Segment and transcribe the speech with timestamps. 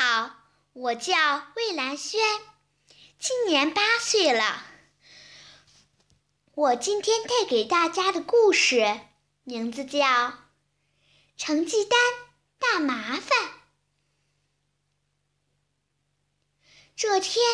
[0.00, 0.30] 好，
[0.74, 1.12] 我叫
[1.56, 2.20] 魏兰轩，
[3.18, 4.64] 今年八岁了。
[6.54, 9.00] 我今天带给大家的故事
[9.42, 9.98] 名字叫
[11.36, 11.98] 《成绩单
[12.60, 13.22] 大麻烦》。
[16.94, 17.44] 这天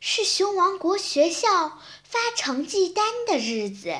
[0.00, 3.94] 是熊王国学校发成绩单的日子。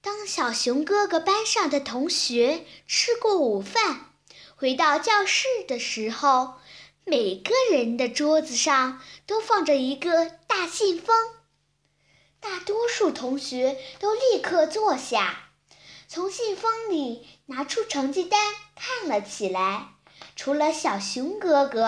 [0.00, 4.12] 当小熊哥哥班上的同学吃过午饭，
[4.56, 6.58] 回到教室的时候，
[7.08, 11.16] 每个人的桌子上都放着一个大信封。
[12.40, 15.50] 大多数同学都立刻坐下，
[16.08, 19.94] 从信封里拿出成绩单看了起来。
[20.34, 21.84] 除了小熊哥哥，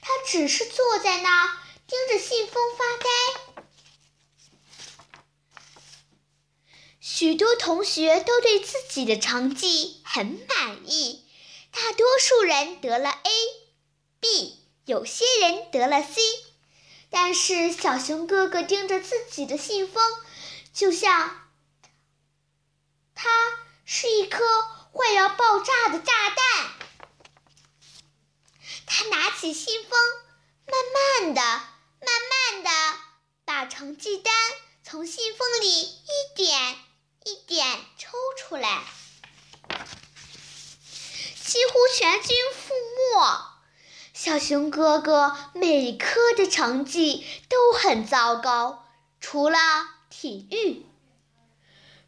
[0.00, 3.06] 他只是坐在那盯着信封发呆。
[6.98, 11.26] 许多同学都对自己的成绩很满意，
[11.70, 13.30] 大多数人得了 A、
[14.20, 16.20] B，有些人得了 C。
[17.08, 20.02] 但是小熊哥哥盯着自己的信封，
[20.74, 21.48] 就像
[23.14, 23.28] 它
[23.84, 24.44] 是一颗
[24.92, 26.70] 快要爆炸的炸弹。
[28.86, 29.90] 他拿起信封，
[30.66, 30.74] 慢
[31.24, 32.98] 慢的、慢慢的
[33.44, 34.34] 把成绩单
[34.84, 36.76] 从信封里一点
[37.24, 38.84] 一点抽出来，
[41.44, 42.72] 几乎全军覆
[43.14, 43.55] 没。
[44.18, 48.86] 小熊哥哥每科的成绩都很糟糕，
[49.20, 49.58] 除了
[50.08, 50.86] 体育。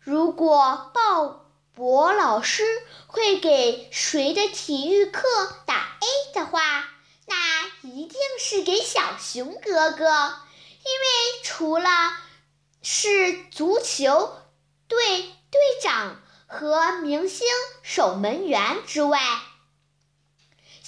[0.01, 1.45] 如果鲍
[1.77, 2.65] 勃老师
[3.09, 5.23] 会给谁的体育课
[5.67, 6.89] 打 A 的话，
[7.27, 11.91] 那一定是给小熊哥哥，因为除了
[12.81, 14.33] 是足球
[14.89, 17.47] 队队长和明星
[17.83, 19.21] 守门员之外。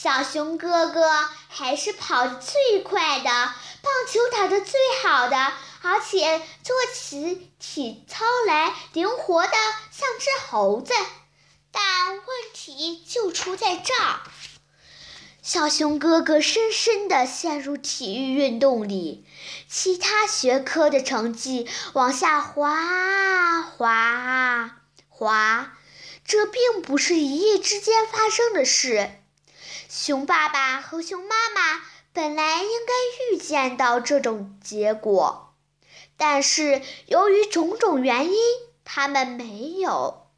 [0.03, 1.11] 小熊哥哥
[1.49, 5.37] 还是跑得最快的，棒球打得最好的，
[5.83, 9.53] 而且做起体操来灵活的
[9.91, 10.95] 像只猴子。
[11.71, 12.25] 但问
[12.55, 14.21] 题就出在这儿，
[15.43, 19.27] 小熊哥哥深深地陷入体育运动里，
[19.69, 25.73] 其他学科的成绩往下滑滑滑，
[26.25, 29.20] 这并不是一夜之间发生的事。
[29.93, 35.57] 熊爸爸和熊妈妈本来应该预见到这种结果，
[36.17, 38.39] 但是由于种种原因，
[38.85, 40.31] 他们没有。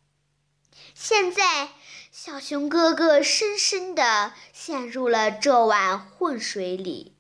[0.95, 1.69] 现在，
[2.11, 7.15] 小熊哥哥深深地陷入了这碗浑水里，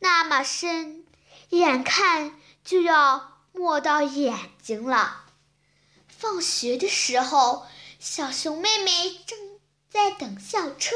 [0.00, 1.06] 那么深，
[1.48, 5.24] 眼看就要没到眼睛了。
[6.06, 7.66] 放学的时候，
[7.98, 9.38] 小熊妹妹正
[9.88, 10.94] 在等校车。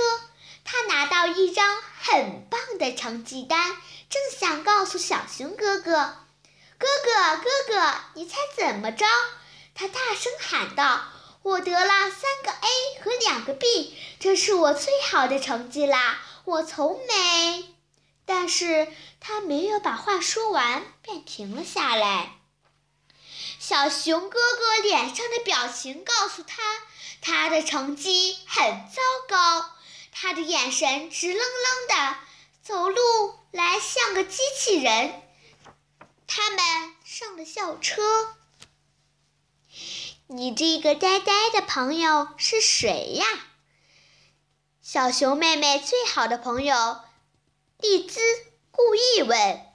[0.65, 3.77] 他拿到一张很棒的成绩单，
[4.09, 6.17] 正想告诉小熊哥哥
[6.79, 9.05] ：“哥哥，哥哥，你猜怎么着？”
[9.75, 11.05] 他大声喊道
[11.43, 16.21] ：“我得了三个 A 和两个 B，这是我最好的成绩啦！
[16.45, 17.75] 我从没……”
[18.27, 18.87] 但是
[19.19, 22.33] 他没有把话说完，便停了下来。
[23.59, 26.63] 小熊哥哥脸上的表情告诉他，
[27.21, 29.71] 他的成绩很糟糕。
[30.13, 32.17] 他的眼神直愣愣的，
[32.63, 35.23] 走路来像个机器人。
[36.27, 38.37] 他们上了校车。
[40.27, 43.27] 你这个呆呆的朋友是谁呀？
[44.81, 47.01] 小熊妹妹最好的朋友
[47.79, 48.21] 丽兹
[48.71, 49.67] 故意问。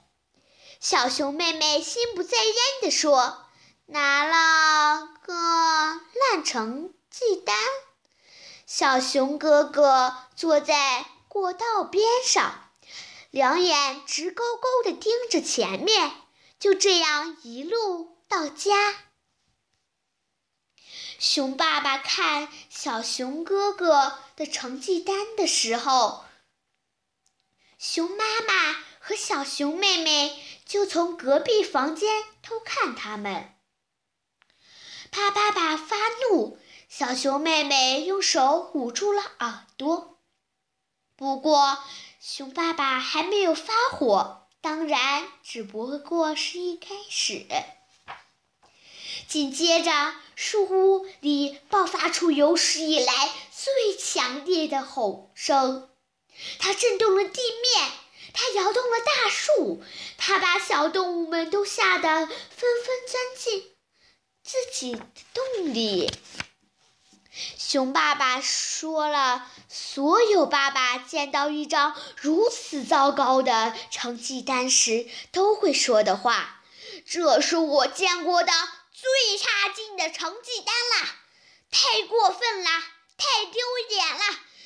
[0.80, 3.46] 小熊妹妹心不在焉地说
[3.86, 7.56] ：“拿了个烂成绩单。”
[8.66, 12.72] 小熊哥哥坐在过道边上，
[13.30, 16.12] 两眼直勾勾地盯着前面，
[16.58, 19.04] 就这样一路到家。
[21.20, 26.24] 熊爸爸看小熊哥哥的成绩单的时候，
[27.78, 33.54] 熊妈妈和小熊妹妹就从隔壁房间偷看他们。
[35.12, 35.96] 怕爸爸发
[36.28, 36.58] 怒。
[36.98, 40.16] 小熊妹妹用手捂住了耳朵。
[41.14, 41.76] 不过，
[42.22, 47.44] 熊爸爸还没有发火，当然只不过是一开始。
[49.28, 55.90] 紧接着，树屋里爆发出有史以来最强烈的吼声，
[56.58, 57.92] 它震动了地面，
[58.32, 59.82] 它摇动了大树，
[60.16, 63.76] 它把小动物们都吓得纷纷钻进
[64.42, 66.10] 自己的洞里。
[67.58, 76.62] 熊爸爸说了所有爸爸见到一张如此糟糕的成绩单时都会说的话
[77.06, 78.52] ：“这是我见过的
[78.92, 81.08] 最差劲的成绩单啦，
[81.70, 82.82] 太过分啦，
[83.18, 83.60] 太丢
[83.90, 84.22] 脸了！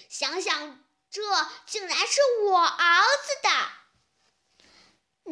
[0.08, 0.78] 想想，
[1.11, 1.20] 这
[1.67, 3.43] 竟然是我儿子
[4.62, 4.69] 的。”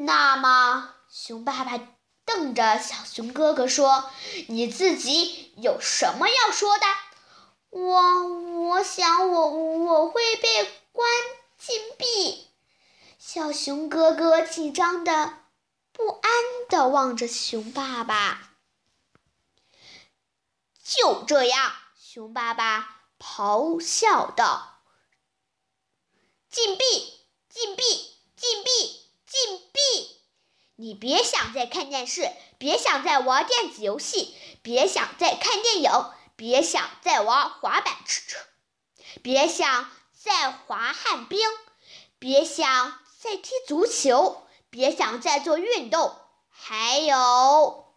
[0.05, 1.79] 那么，熊爸爸
[2.25, 4.11] 瞪着小熊哥哥说
[4.49, 6.85] ：“你自己有什么要说的？”
[7.79, 8.29] 我
[8.69, 11.09] 我想我我会被关
[11.57, 12.49] 禁闭。
[13.19, 15.39] 小熊哥哥紧张的、
[15.93, 16.31] 不安
[16.69, 18.51] 的望着熊爸爸。
[20.83, 24.81] 就这样，熊爸爸咆哮道
[26.51, 26.85] ：“禁闭！
[27.49, 27.83] 禁闭！
[28.35, 28.71] 禁闭！
[29.27, 30.17] 禁闭！
[30.77, 35.91] 你别想再看电视，别想再玩电子游戏，别想再看电影。”
[36.39, 38.39] 别想再玩滑板车，
[39.25, 41.41] 别想再滑旱冰，
[42.21, 46.15] 别想再踢足球，别想再做运动。
[46.49, 47.93] 还有，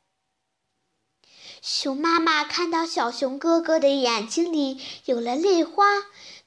[1.61, 5.85] 熊妈妈看到小熊哥哥的眼睛里有了泪花，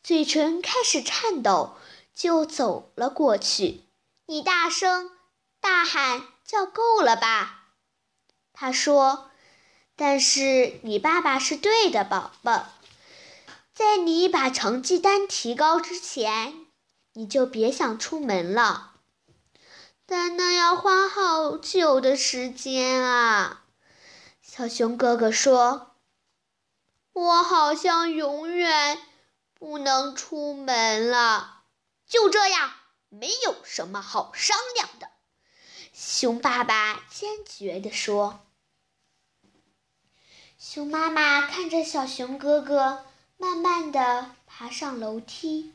[0.02, 1.76] 嘴唇开始颤抖，
[2.12, 3.84] 就走了过去。
[4.26, 5.12] 你大声
[5.60, 7.68] 大喊叫够了吧？
[8.52, 9.30] 他说。
[9.96, 12.66] 但是你爸爸是对的，宝宝。
[13.72, 16.66] 在你把成绩单提高之前，
[17.14, 18.92] 你就别想出门了。
[20.06, 23.64] 但那要花好久的时间啊！
[24.42, 25.96] 小熊哥哥说
[27.14, 29.00] ：“我好像永远
[29.54, 31.62] 不能出门了。”
[32.06, 32.72] 就这样，
[33.08, 35.08] 没有什么好商量的。
[35.92, 38.40] 熊爸爸坚决地说。
[40.66, 43.04] 熊妈妈看着小熊哥哥
[43.36, 45.74] 慢慢的爬上楼梯，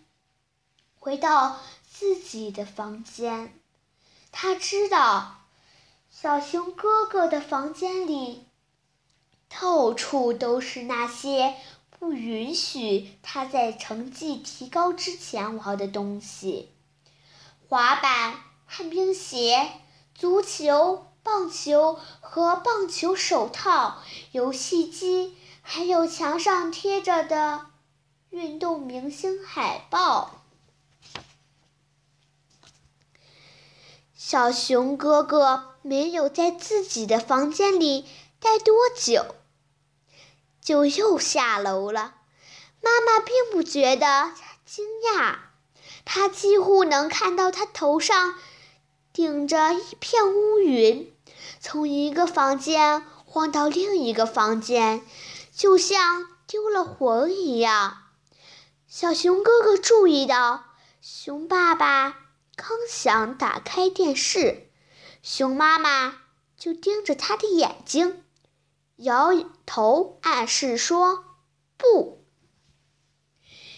[0.97, 3.53] 回到自己的房间。
[4.31, 5.41] 他知道，
[6.09, 8.47] 小熊哥哥的房间里，
[9.47, 11.55] 到处都是那些
[11.99, 16.71] 不允许他在成绩提高之前玩的东西：
[17.69, 19.69] 滑板、旱冰鞋、
[20.15, 21.05] 足球。
[21.23, 24.01] 棒球和棒球手套、
[24.31, 27.67] 游戏机，还有墙上贴着的
[28.29, 30.41] 运动明星海报。
[34.15, 38.07] 小熊哥哥没有在自己的房间里
[38.39, 39.35] 待多久，
[40.61, 42.15] 就又下楼了。
[42.81, 44.33] 妈妈并不觉得
[44.65, 44.85] 惊
[45.15, 45.37] 讶，
[46.05, 48.35] 她几乎能看到他头上
[49.13, 51.13] 顶着一片乌云。
[51.59, 55.01] 从一个房间晃到另一个房间，
[55.53, 57.97] 就像丢了魂一样。
[58.87, 60.65] 小熊哥哥注意到，
[61.01, 62.17] 熊爸爸
[62.55, 64.69] 刚想打开电视，
[65.21, 66.21] 熊妈妈
[66.57, 68.23] 就盯着他的眼睛，
[68.97, 69.31] 摇
[69.65, 71.23] 头暗示说
[71.77, 72.25] ：“不。”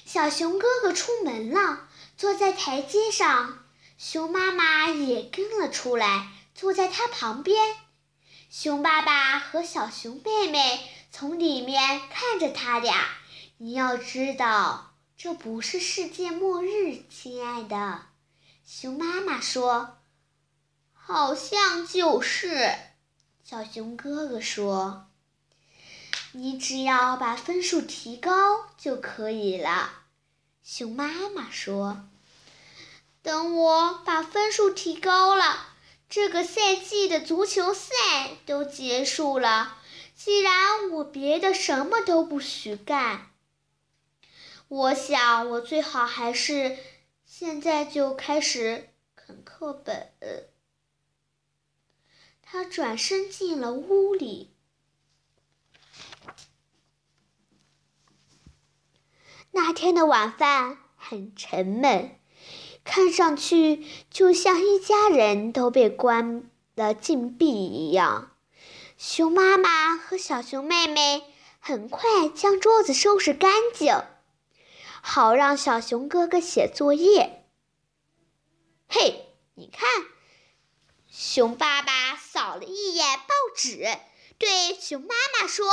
[0.05, 1.87] 小熊哥哥出门了，
[2.17, 3.60] 坐在台阶上，
[4.03, 6.31] 熊妈妈也跟了出来。
[6.55, 7.75] 坐在他旁边，
[8.49, 13.05] 熊爸爸和小熊妹妹从里面看着他俩。
[13.57, 18.07] 你要知道，这不是世界末日，亲爱的。
[18.65, 19.99] 熊妈妈说
[20.93, 22.73] ：“好像就是。”
[23.45, 25.11] 小熊哥哥说
[26.33, 29.91] ：“你只要把分数提高就可以了。”
[30.63, 32.09] 熊妈妈说
[33.21, 35.67] ：“等我把分数提高了。”
[36.09, 37.93] 这个赛季的足球赛
[38.45, 39.77] 都结束了，
[40.13, 43.31] 既然我别的什么都不许干，
[44.67, 46.77] 我想我最好还是
[47.23, 50.11] 现在就开始啃课本。
[52.41, 54.53] 他转身进了屋里。
[59.51, 62.20] 那天的晚饭很沉闷。
[62.83, 68.31] 看上去就像一家人都被关了禁闭一样。
[68.97, 71.23] 熊妈妈和小熊妹妹
[71.59, 74.03] 很快将桌子收拾干净，
[75.01, 77.45] 好让小熊哥哥写作业。
[78.87, 79.89] 嘿，你看，
[81.09, 83.87] 熊爸爸扫了一眼报纸，
[84.37, 85.67] 对熊妈妈说：“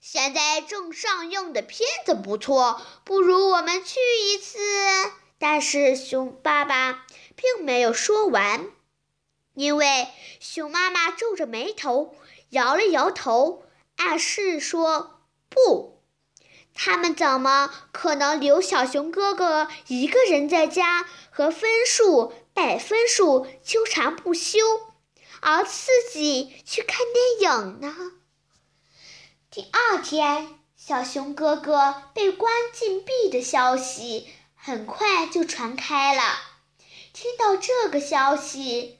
[0.00, 3.98] 现在正上映的片子不错，不如我们去
[4.30, 4.58] 一次。”
[5.38, 8.70] 但是熊爸爸并没有说完，
[9.54, 10.08] 因为
[10.40, 12.16] 熊妈妈皱着眉头，
[12.50, 13.64] 摇了摇头，
[13.96, 16.00] 暗示说不。
[16.78, 24.58] 他们怎么可能留小熊哥哥一个人在家和分数、百分数纠缠不休，
[25.40, 28.12] 而自己去看电影呢？
[29.50, 34.28] 第二天，小熊哥哥被关禁闭的消息
[34.66, 36.40] 很快就传开了。
[37.12, 38.98] 听到这个消息，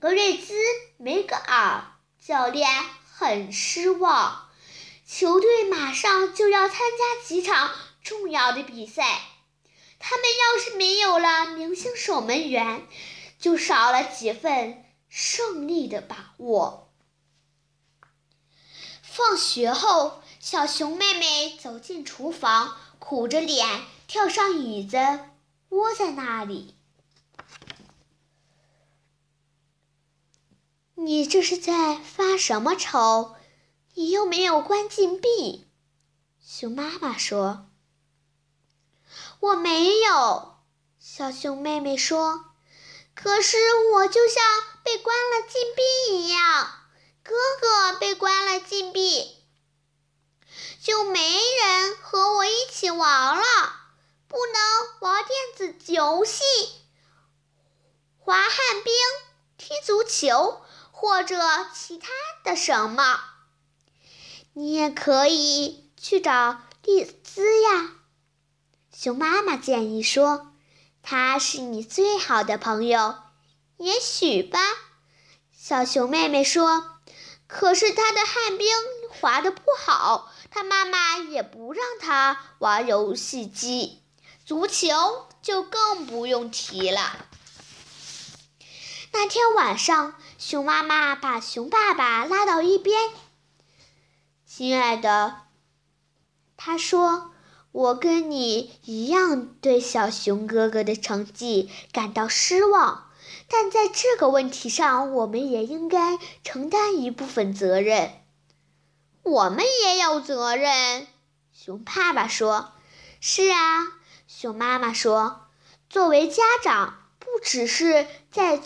[0.00, 0.52] 格瑞兹
[0.96, 2.68] 梅格尔教练
[3.08, 4.50] 很失望。
[5.06, 7.70] 球队马上就要参加几场
[8.02, 9.20] 重要的比赛，
[10.00, 12.84] 他们要是没有了明星守门员，
[13.38, 16.92] 就少了几分胜利的把握。
[19.02, 24.96] 放学后，小熊妹妹走进厨房，苦着脸跳上椅子，
[25.68, 26.74] 窝在那里。
[30.94, 33.36] 你这是在发什么愁？
[33.92, 35.68] 你又没有关禁闭，
[36.40, 37.68] 熊妈妈说
[39.40, 40.56] ：“我没有。”
[40.98, 42.46] 小熊妹妹说
[43.14, 43.58] ：“可是
[43.92, 44.42] 我就像
[44.84, 46.70] 被关了禁闭一样，
[47.22, 49.36] 哥哥被关了禁闭，
[50.82, 53.42] 就没人和我一起玩了，
[54.28, 56.42] 不能玩电子游戏、
[58.18, 58.92] 滑旱冰、
[59.56, 61.36] 踢足球或者
[61.74, 62.08] 其他
[62.44, 63.20] 的什么。”
[64.54, 67.92] 你也可以去找丽兹呀，
[68.92, 70.52] 熊妈妈建议说
[71.02, 73.16] ：“她是你最好的朋友。”
[73.78, 74.58] 也许吧，
[75.56, 76.98] 小熊妹妹说
[77.46, 78.66] ：“可是她的旱冰
[79.08, 83.97] 滑的不好，她妈妈也不让她玩游戏机，
[84.48, 87.26] 足球就更不用提了。”
[89.12, 93.10] 那天晚上，熊妈妈把熊爸爸拉到一边。
[94.46, 95.42] 亲爱的，
[96.56, 97.32] 他说
[97.72, 103.10] ：“我跟你一样对小熊哥哥的成绩感到失望，
[103.50, 108.22] 但在这个问题上，我们也应该承担一部分责任。
[109.24, 111.06] 我们也有责任。”
[111.52, 112.72] 熊爸爸说
[113.20, 113.96] ：“是啊。”
[114.28, 115.48] 熊妈妈说
[115.88, 118.60] ：“作为家长，不只是在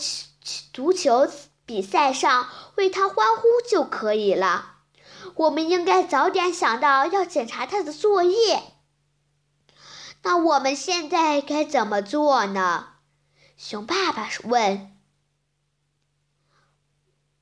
[0.73, 1.31] 足球
[1.65, 4.81] 比赛上为他欢呼就可以了。”
[5.37, 8.75] 我们应该早点想到要检查他的作业。
[10.25, 12.95] 那我们现在该怎么做呢？
[13.57, 14.99] 熊爸爸问。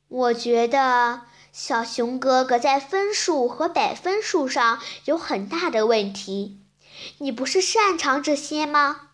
[0.08, 1.22] 我觉得
[1.52, 6.60] 小熊哥哥在分数和百分数上有很大的问题。
[7.19, 9.11] 你不是擅长这些吗？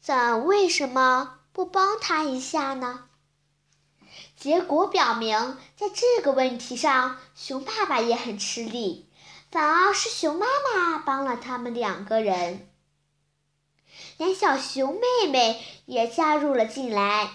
[0.00, 3.08] 咱为什么不帮他一下呢？
[4.36, 9.10] 结果表明，在这个问题上，熊爸爸也很吃力，
[9.50, 12.68] 反而是熊妈妈帮了他们两个人。
[14.18, 17.30] 连小熊妹妹也加入了进来，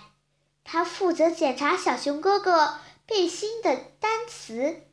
[0.63, 4.84] 她负责检查小熊哥哥背心的单词。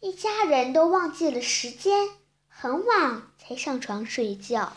[0.00, 2.08] 一家人都忘记了时间，
[2.48, 4.72] 很晚才上床睡觉。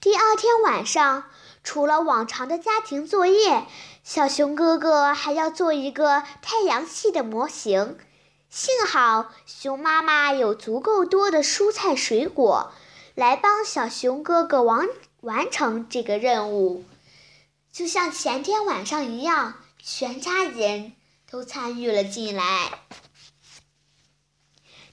[0.00, 1.24] 第二天晚上，
[1.64, 3.66] 除了往常的家庭作业。
[4.04, 7.98] 小熊哥哥还要做一个太阳系的模型，
[8.48, 12.72] 幸好熊妈妈有足够多的蔬菜水果，
[13.16, 14.86] 来帮小熊哥哥完
[15.22, 16.84] 完成这个任务。
[17.72, 20.92] 就像前天晚上一样，全家人
[21.28, 22.70] 都参与了进来。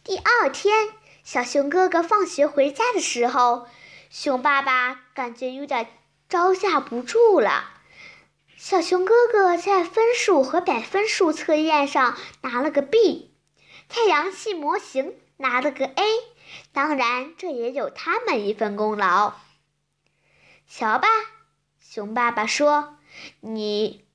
[0.04, 0.90] 第二天，
[1.24, 3.68] 小熊哥哥放学回家的时候，
[4.10, 5.88] 熊爸爸感觉有点
[6.28, 7.72] 招架不住了。
[8.58, 13.34] 小熊哥哥在分数和百分数测验上拿了个 B，
[13.88, 16.04] 太阳系模型拿了个 A，
[16.74, 19.34] 当然这也有他们一份功劳。
[20.68, 21.08] 瞧吧，
[21.80, 22.98] 熊爸爸说
[23.40, 24.06] ：“你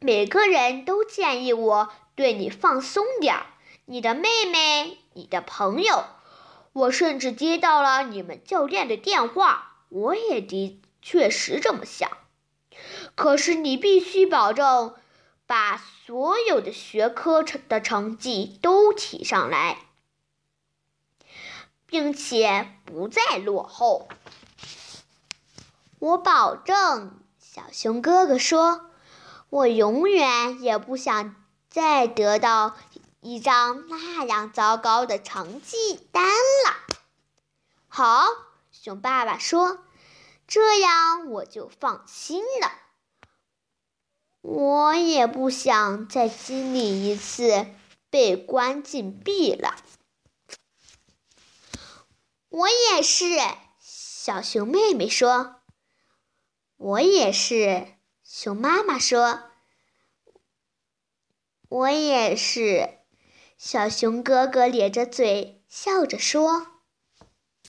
[0.00, 3.46] 每个人都建议我对你放松点儿，
[3.86, 6.04] 你的妹妹，你的朋友，
[6.72, 12.10] 我甚至接到了你们教练的电话，我也的确实这么想。”
[13.14, 14.94] 可是你必须保证
[15.46, 19.78] 把所有的学科成的成绩都提上来，
[21.86, 24.08] 并且不再落后。
[26.00, 28.90] 我保证，小熊哥哥说
[29.48, 31.36] ：“我永远也不想
[31.70, 32.76] 再得到
[33.24, 36.96] 一张那样糟糕的成绩单了。”
[37.88, 38.26] 好，
[38.70, 39.84] 熊爸爸说
[40.46, 42.70] ：“这样我就放心了。”
[44.42, 47.66] 我也不想再经历一次
[48.10, 49.74] 被关禁闭了。
[52.50, 53.26] 我也是。
[53.80, 55.62] 小熊妹妹说
[56.76, 59.44] ：“我也是。”熊妈妈说
[61.68, 62.98] ：“我也是。”
[63.56, 66.73] 小熊哥哥咧着嘴笑着说。